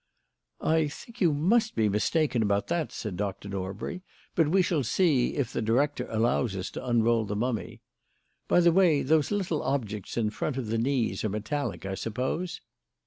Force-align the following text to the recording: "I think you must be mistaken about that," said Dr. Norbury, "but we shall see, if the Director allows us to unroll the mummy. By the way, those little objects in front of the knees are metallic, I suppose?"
"I 0.65 0.87
think 0.87 1.21
you 1.21 1.31
must 1.31 1.75
be 1.75 1.87
mistaken 1.87 2.41
about 2.41 2.65
that," 2.69 2.91
said 2.91 3.15
Dr. 3.15 3.49
Norbury, 3.49 4.01
"but 4.33 4.47
we 4.47 4.63
shall 4.63 4.83
see, 4.83 5.35
if 5.35 5.53
the 5.53 5.61
Director 5.61 6.07
allows 6.09 6.55
us 6.55 6.71
to 6.71 6.83
unroll 6.83 7.23
the 7.25 7.35
mummy. 7.35 7.81
By 8.47 8.61
the 8.61 8.71
way, 8.71 9.03
those 9.03 9.29
little 9.29 9.61
objects 9.61 10.17
in 10.17 10.31
front 10.31 10.57
of 10.57 10.69
the 10.69 10.79
knees 10.79 11.23
are 11.23 11.29
metallic, 11.29 11.85
I 11.85 11.93
suppose?" 11.93 12.61